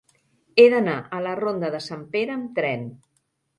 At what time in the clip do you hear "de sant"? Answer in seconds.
1.77-2.03